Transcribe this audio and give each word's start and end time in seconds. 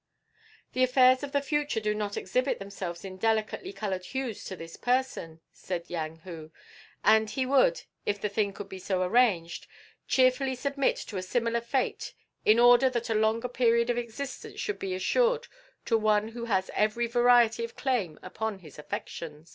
"The 0.73 0.81
affairs 0.81 1.21
of 1.21 1.31
the 1.31 1.43
future 1.43 1.79
do 1.79 1.93
not 1.93 2.17
exhibit 2.17 2.57
themselves 2.57 3.05
in 3.05 3.17
delicately 3.17 3.71
coloured 3.71 4.03
hues 4.03 4.43
to 4.45 4.55
this 4.55 4.75
person," 4.75 5.41
said 5.53 5.91
Yang 5.91 6.15
Hu; 6.23 6.51
"and 7.03 7.29
he 7.29 7.45
would, 7.45 7.83
if 8.03 8.19
the 8.19 8.27
thing 8.27 8.51
could 8.51 8.67
be 8.67 8.79
so 8.79 9.03
arranged, 9.03 9.67
cheerfully 10.07 10.55
submit 10.55 10.95
to 10.97 11.17
a 11.17 11.21
similar 11.21 11.61
fate 11.61 12.15
in 12.43 12.57
order 12.57 12.89
that 12.89 13.11
a 13.11 13.13
longer 13.13 13.47
period 13.47 13.91
of 13.91 13.97
existence 13.99 14.59
should 14.59 14.79
be 14.79 14.95
assured 14.95 15.47
to 15.85 15.99
one 15.99 16.29
who 16.29 16.45
has 16.45 16.71
every 16.73 17.05
variety 17.05 17.63
of 17.63 17.75
claim 17.75 18.17
upon 18.23 18.57
his 18.57 18.79
affection." 18.79 19.45